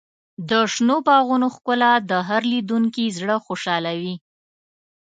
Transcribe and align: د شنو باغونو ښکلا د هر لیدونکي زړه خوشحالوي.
د 0.49 0.51
شنو 0.73 0.97
باغونو 1.07 1.47
ښکلا 1.55 1.93
د 2.09 2.11
هر 2.29 2.41
لیدونکي 2.53 3.03
زړه 3.17 3.35
خوشحالوي. 3.45 4.15